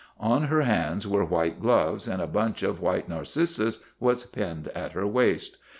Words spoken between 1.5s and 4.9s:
gloves, and a bunch of white narcissus was pinned